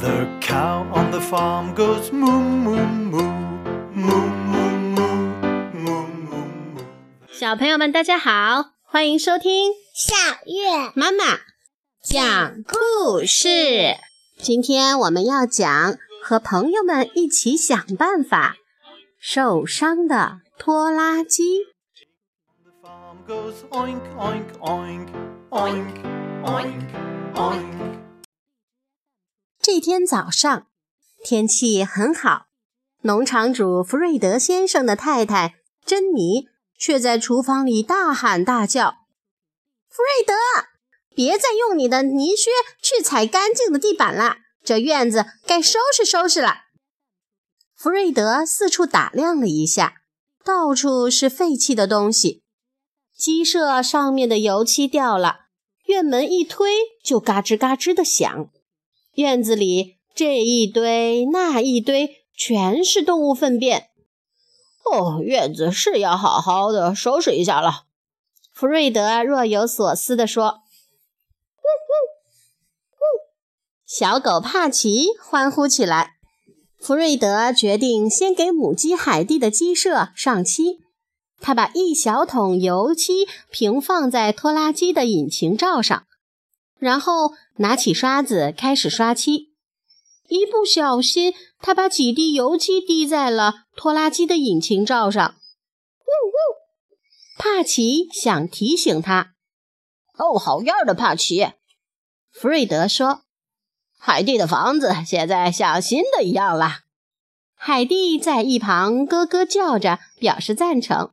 [0.00, 3.22] The cow on the farm goes moo moo moo
[3.94, 5.26] moo moo moo
[5.72, 6.84] moo moo.
[7.32, 10.14] 小朋友们，大家好，欢迎收听小
[10.46, 11.38] 月妈妈
[12.02, 13.96] 讲故事。
[14.38, 18.56] 今天我们要讲和朋友们一起想办法
[19.18, 21.42] 受伤的拖拉机。
[22.62, 25.08] The farm goes oink oink oink
[25.50, 26.04] oink
[26.44, 26.90] oink
[27.34, 27.95] oink.
[29.66, 30.68] 这天早上，
[31.24, 32.46] 天气很好，
[33.00, 36.46] 农场主弗瑞德先生的太太珍妮
[36.78, 38.98] 却在厨房里大喊大叫
[39.90, 40.34] ：“弗瑞德，
[41.16, 46.58] 别再用你的泥靴去踩干净的地板了，这院子该收拾收拾了。”
[47.74, 49.94] 弗瑞德四处打量了一下，
[50.44, 52.44] 到处是废弃的东西，
[53.16, 55.46] 鸡舍上面的油漆掉了，
[55.86, 56.70] 院门一推
[57.02, 58.48] 就嘎吱嘎吱的响。
[59.16, 63.88] 院子里这一堆那一堆，全是动物粪便。
[64.84, 67.84] 哦，院子是要好好的收拾一下了。
[68.52, 70.60] 弗瑞德若有所思地说：“！”
[73.86, 76.16] 小狗帕奇欢呼起来。
[76.78, 80.80] 弗瑞德决定先给母鸡海蒂的鸡舍上漆。
[81.40, 86.06] 他把一小桶油漆平放在拖拉机的引擎罩上。
[86.78, 89.52] 然后拿起刷子开始刷漆，
[90.28, 95.36] 一不小心，他把几滴油漆滴在了拖拉机的引擎罩上。
[96.00, 96.36] 呜呜！
[97.38, 99.34] 帕奇想提醒他
[100.18, 101.52] ：“哦，好样的，帕奇！”
[102.30, 103.22] 弗瑞德说
[103.98, 106.80] ：“海蒂的房子现在像新的一样了。”
[107.58, 111.12] 海蒂在一旁咯咯叫着，表示赞成。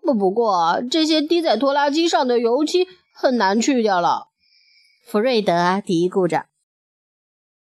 [0.00, 4.28] 不，不过这些滴在拖拉机上的油漆很难去掉了。
[5.08, 6.46] 弗瑞德嘀咕着：“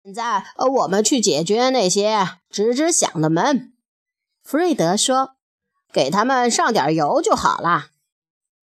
[0.03, 3.71] 现在，呃，我们去解决那些吱吱响的门。”
[4.43, 5.35] 弗瑞德说
[5.93, 7.91] ：“给他们上点油就好了。”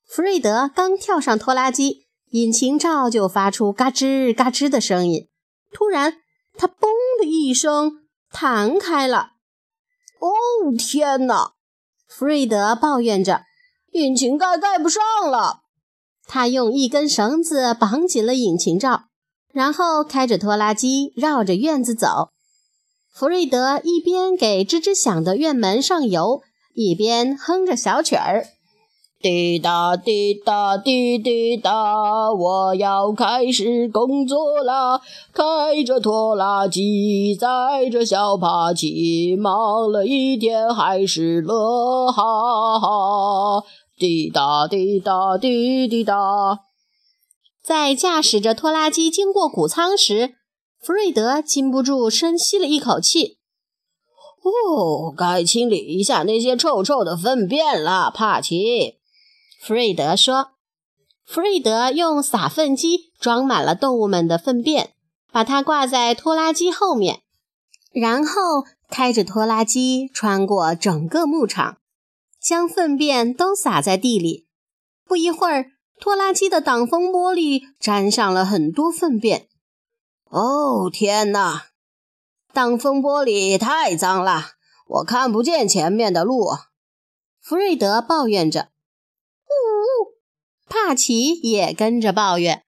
[0.06, 5.29] 弗瑞德刚跳上拖拉机，引擎罩就发出嘎吱嘎吱的声音。
[5.72, 6.17] 突然，
[6.57, 6.89] 它“嘣”
[7.22, 9.31] 的一声弹开了。
[10.19, 10.29] “哦，
[10.77, 11.53] 天哪！”
[12.06, 13.45] 弗瑞德抱怨着
[13.94, 15.01] ，“引擎盖盖不上
[15.31, 15.61] 了。”
[16.27, 19.03] 他用一根绳子绑紧了引擎罩，
[19.53, 22.29] 然后开着拖拉机绕着院子走。
[23.11, 26.41] 弗瑞德一边给吱吱响的院门上油，
[26.75, 28.45] 一边哼着小曲儿
[29.19, 35.01] ：“滴答滴答滴滴答，我要开始工作啦！
[35.33, 43.63] 开着拖拉机，载着小帕奇，忙了一天还是乐哈哈。”
[43.97, 46.59] 滴答滴答滴滴答，
[47.63, 50.35] 在驾驶着拖拉机经过谷仓时，
[50.80, 53.40] 弗瑞德禁不住深吸了一口气。
[54.44, 59.00] 哦，该清理一下那些臭臭的粪便了，帕奇。
[59.59, 60.50] 弗瑞德说。
[61.25, 64.94] 弗瑞德用撒粪机装满了动物们的粪便，
[65.31, 67.22] 把它挂在拖拉机后面，
[67.91, 71.78] 然后开着拖拉机穿过整个牧场。
[72.47, 74.47] 将粪便都撒在地里。
[75.03, 79.50] 不一会儿，拖拉机的挡风玻璃沾上了很多粪便。
[80.30, 81.66] 哦，天哪！
[82.53, 84.52] 挡风玻璃太脏了，
[84.88, 86.47] 我看不见前面的路。
[87.41, 88.69] 弗瑞德抱怨着。
[89.50, 90.16] 呜呜！
[90.69, 92.63] 帕奇也跟着抱怨。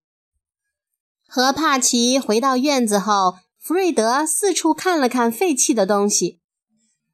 [1.26, 6.39] 和帕奇回到院子后，弗瑞德四处看了看废弃的东西。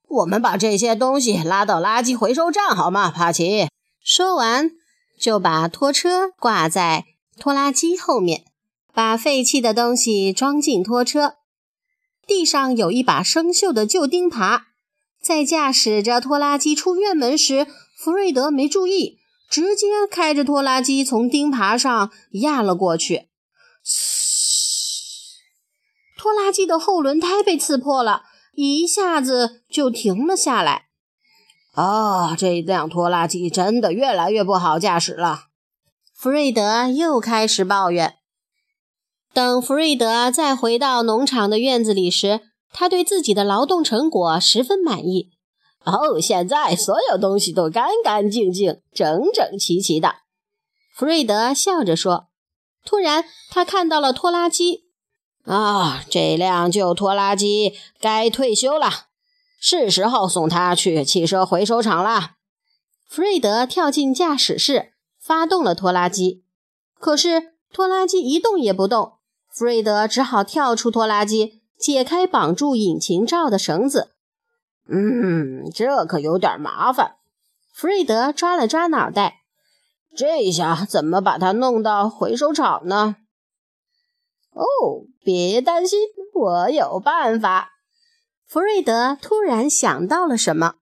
[0.07, 3.67] 我们把这些东西拉到垃圾回收站好吗，帕奇？
[4.03, 4.71] 说完，
[5.19, 7.05] 就把拖车挂在
[7.39, 8.45] 拖拉机后面，
[8.93, 11.35] 把废弃的东西装进拖车。
[12.27, 14.61] 地上有一把生锈的旧钉耙，
[15.21, 17.67] 在驾驶着拖拉机出院门时，
[17.97, 19.17] 弗瑞德没注意，
[19.49, 23.27] 直接开着拖拉机从钉耙上压了过去。
[23.83, 25.35] 嘶！
[26.17, 28.23] 拖拉机的后轮胎被刺破了。
[28.55, 30.85] 一下子就停了下来。
[31.73, 35.45] 哦，这辆拖拉机真的越来越不好驾驶了。
[36.13, 38.15] 弗瑞德又开始抱怨。
[39.33, 42.39] 等弗瑞德再回到农场的院子里时，
[42.71, 45.31] 他对自己的劳动成果十分满意。
[45.83, 50.15] 哦，现在所有东西都干干净净、整整齐齐的。
[50.95, 52.27] 弗瑞德笑着说。
[52.85, 54.84] 突然，他看到了拖拉机。
[55.45, 58.89] 啊，这辆旧拖拉机该退休了，
[59.59, 62.37] 是时候送它去汽车回收厂啦。
[63.07, 66.43] 弗瑞德跳进驾驶室，发动了拖拉机。
[66.99, 69.13] 可是拖拉机一动也不动，
[69.51, 74.15] 弗瑞德只好跳出拖拉机，解开绑住引擎罩的绳子。
[74.89, 77.17] 嗯，这可有点麻烦。
[77.71, 79.41] 弗瑞德抓了抓脑袋，
[80.15, 83.17] 这下怎么把它弄到回收厂呢？
[84.55, 85.99] 哦，别担心，
[86.33, 87.73] 我有办法。
[88.47, 90.75] 弗瑞德突然想到了什么。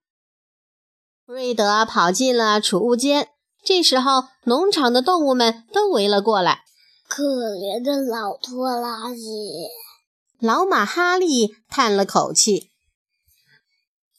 [1.26, 3.30] 弗瑞德跑进了储物间，
[3.64, 6.64] 这时候农场的动物们都围了过来。
[7.08, 7.24] 可
[7.56, 9.22] 怜的老拖拉机，
[10.40, 12.70] 老马哈利叹了口气。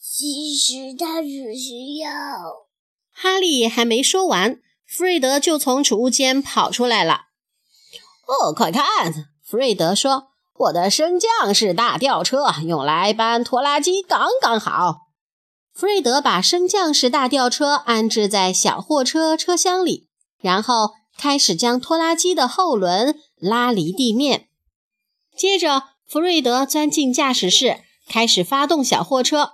[0.01, 2.11] 其实他只需要……
[3.13, 7.27] 哈利还没说完，弗瑞德就从储物间跑出来了。
[8.27, 9.29] 哦，快看！
[9.45, 15.09] 弗瑞德说：“我的升降式大吊车用来搬拖拉机刚刚好。”
[15.73, 20.09] 弗瑞德把升降式大吊车安置在小货车车厢里，
[20.41, 20.93] 然后。
[21.17, 24.49] 开始将拖拉机的后轮拉离地面，
[25.37, 29.53] 接着弗瑞德钻进驾驶室，开始发动小货车。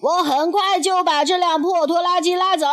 [0.00, 2.68] 我很快就把这辆破拖拉机拉走！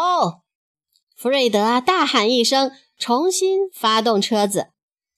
[1.18, 4.68] 弗瑞德大喊一声，重新发动车子。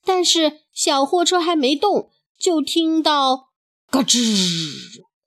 [0.04, 3.48] 但是小货车还没动，就听到
[3.90, 4.18] “咯吱”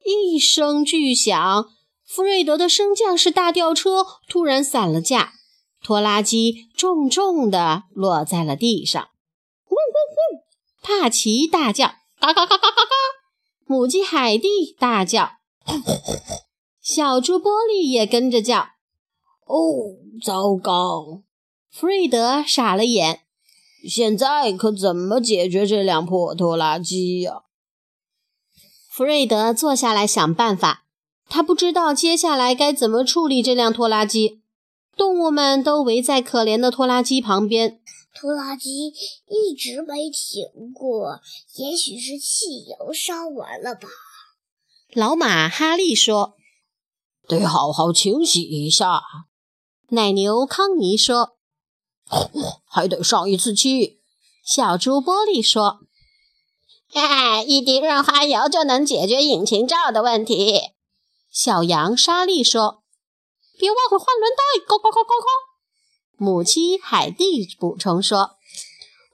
[0.04, 1.70] 一声巨响，
[2.06, 5.34] 弗瑞德的升降式大吊车突然散了架。
[5.81, 9.10] 拖拉机重重地落在了地上，
[9.68, 10.44] 嗡嗡嗡！
[10.81, 12.96] 帕奇大叫，嘎嘎嘎嘎嘎嘎！
[13.66, 15.34] 母鸡海蒂大叫，
[16.81, 18.70] 小猪波利也跟着叫。
[19.46, 21.24] 哦，糟糕！
[21.70, 23.23] 弗瑞德傻了眼，
[23.88, 27.44] 现在可怎么解决这辆破拖拉机呀？
[28.89, 30.85] 弗瑞德坐下来想办法，
[31.27, 34.41] 他不知道接下来该怎么处理这辆拖拉机。
[34.95, 37.81] 动物们都围在可怜的拖拉机旁边。
[38.15, 38.94] 拖拉机
[39.27, 41.19] 一直没停过，
[41.56, 43.88] 也许是汽油烧完了吧？
[44.94, 46.36] 老马哈利说
[47.27, 49.01] ：“得好好清洗一下。”
[49.89, 51.36] 奶牛康尼说
[52.65, 54.00] ：“还得上一次去。”
[54.45, 55.79] 小猪波利说
[56.94, 60.71] ：“哎，一滴润滑油就能解决引擎罩的问题。”
[61.31, 62.83] 小羊莎莉说。
[63.55, 64.59] 别忘了换轮胎！
[64.65, 65.27] 咕咕咕咕咕！
[66.17, 68.19] 母鸡海蒂补充说：“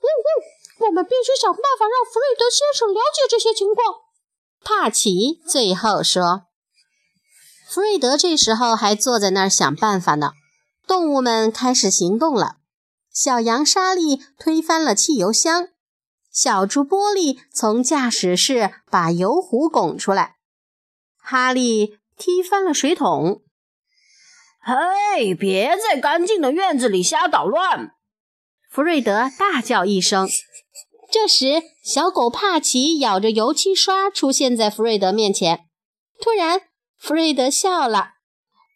[0.01, 3.97] 呜呜，我们必须想办法让弗瑞德先生了解这些情况。”
[4.63, 6.44] 帕奇最后说
[7.68, 10.31] ：“弗瑞德这时候还坐在那儿想办法呢。”
[10.88, 12.59] 动物们开始行动了。
[13.21, 15.68] 小羊莎莉推翻了汽油箱，
[16.31, 20.38] 小猪玻璃从驾驶室把油壶拱出来，
[21.18, 23.42] 哈利踢翻了水桶。
[24.62, 27.92] 嘿，别在干净的院子里瞎捣乱！
[28.71, 30.30] 弗瑞德大叫一声。
[31.12, 35.65] 这时，小狗帕奇咬着油漆刷出现在弗瑞德面前。
[36.22, 36.62] 突然，
[36.98, 38.12] 弗瑞德笑了：“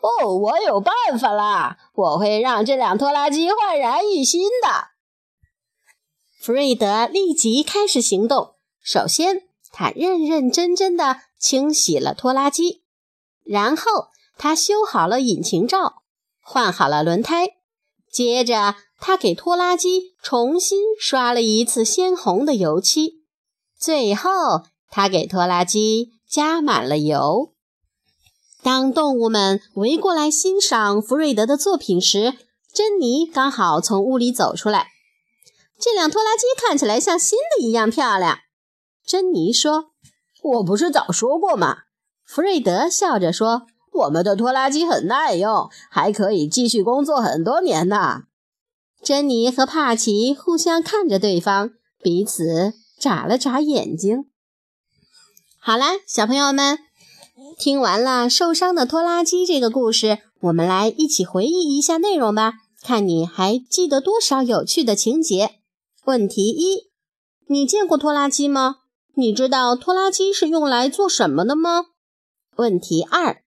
[0.04, 1.78] 哦，我有办法啦！
[1.96, 4.90] 我会让这辆拖拉机焕然一新的。”
[6.40, 8.56] 弗瑞德立即开始行动。
[8.82, 12.84] 首先，他认认真真地清洗了拖拉机，
[13.44, 14.10] 然后。
[14.36, 16.02] 他修好了引擎罩，
[16.42, 17.50] 换好了轮胎，
[18.12, 23.24] 接着他给拖拉机重新刷了一次鲜红的油漆，
[23.78, 24.32] 最后
[24.90, 27.53] 他给拖拉机加满了油。
[28.64, 32.34] 当动物们围过来欣赏弗瑞德的作品时，
[32.74, 34.88] 珍妮刚好从屋里走出来。
[35.80, 38.40] 这辆拖拉机看起来像新的一样漂亮，
[39.06, 39.92] 珍妮说
[40.42, 41.80] ：“我不是早说过吗？”
[42.26, 43.68] 弗瑞德笑着说。
[43.96, 48.24] 我们的拖拉机很耐用，还可以继续工作很多年呢。
[49.04, 54.26] 珍妮和帕奇互相看着对方，彼此眨了眨眼睛。
[55.60, 56.80] 好啦，小朋友们，
[57.58, 65.56] 听完了《受伤的拖拉机》这个故事，我们来一起回忆一下内容吧，看你还记得多少有趣的情节。
[66.06, 66.92] 问题一：
[67.48, 68.82] 你见过拖拉机吗？
[69.16, 71.86] 你知道拖拉机是用来做什么的吗？
[72.56, 73.44] 问题二。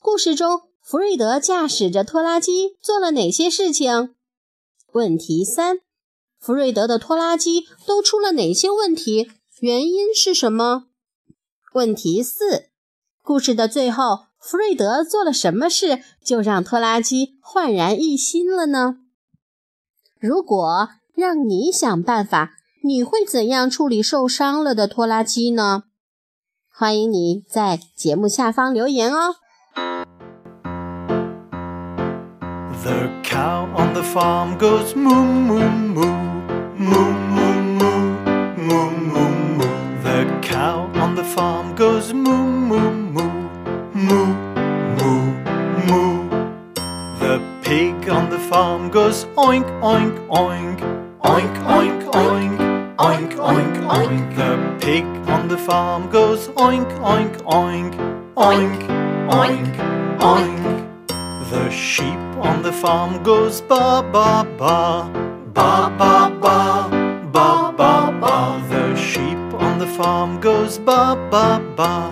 [0.00, 4.14] 故事中，弗瑞德驾驶着拖拉机做了哪些事情？
[4.92, 5.80] 问题三：
[6.38, 9.30] 弗瑞德的拖拉机都出了哪些问题？
[9.60, 10.86] 原因是什么？
[11.74, 12.67] 问题四：
[13.28, 18.94] 故事的最后，弗瑞德做了什么事，就让拖拉机焕然一新了呢？
[20.18, 25.82] 如果让你想办法，你会怎样处理受伤了的拖拉机呢？
[26.72, 29.34] 欢迎你在节目下方留言哦。
[32.82, 35.60] The cow on the farm goes moo moo
[35.94, 36.27] moo
[56.88, 57.94] oink, oink, oink,
[58.36, 58.82] oink,
[59.28, 59.74] oink,
[60.18, 60.64] oink.
[61.50, 65.10] The sheep on the farm goes ba ba ba,
[65.54, 66.88] ba ba ba,
[67.32, 68.62] ba ba ba.
[68.68, 72.10] The sheep on the farm goes ba ba ba,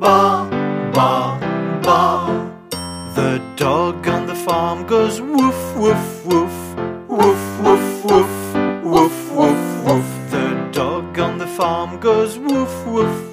[0.00, 0.48] ba
[0.92, 1.38] ba
[1.82, 2.00] ba.
[3.14, 6.56] The dog on the farm goes woof woof woof,
[7.08, 10.30] woof woof woof, woof woof woof.
[10.30, 13.27] The dog on the farm goes woof woof woof.